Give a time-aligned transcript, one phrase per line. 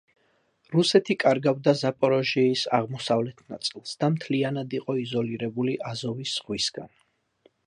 [0.75, 6.95] რუსეთი კარგავდა ზაპოროჟიის აღმოსავლეთ ნაწილს და მთლიანად იყო იზოლირებული აზოვის ზღვისაგან.